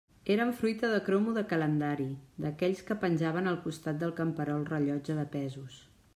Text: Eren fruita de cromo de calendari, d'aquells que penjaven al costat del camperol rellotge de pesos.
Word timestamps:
Eren 0.35 0.51
fruita 0.59 0.87
de 0.93 1.01
cromo 1.09 1.33
de 1.35 1.43
calendari, 1.51 2.07
d'aquells 2.47 2.81
que 2.89 2.99
penjaven 3.05 3.53
al 3.53 3.61
costat 3.67 4.01
del 4.05 4.17
camperol 4.23 4.69
rellotge 4.75 5.21
de 5.21 5.29
pesos. 5.39 5.81